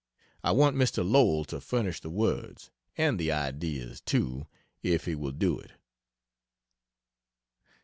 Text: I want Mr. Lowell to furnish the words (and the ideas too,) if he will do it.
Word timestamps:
I 0.43 0.49
want 0.51 0.75
Mr. 0.75 1.07
Lowell 1.07 1.45
to 1.45 1.61
furnish 1.61 2.01
the 2.01 2.09
words 2.09 2.71
(and 2.97 3.19
the 3.19 3.31
ideas 3.31 4.01
too,) 4.03 4.47
if 4.81 5.05
he 5.05 5.13
will 5.13 5.29
do 5.31 5.59
it. 5.59 5.73